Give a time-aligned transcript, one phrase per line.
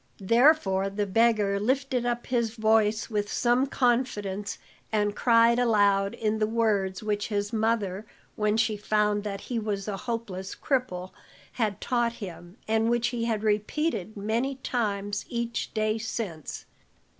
[0.19, 4.57] Therefore the beggar lifted up his voice with some confidence
[4.91, 9.87] and cried aloud in the words which his mother when she found that he was
[9.87, 11.11] a hopeless cripple
[11.51, 16.65] had taught him, and which he had repeated many times each day since.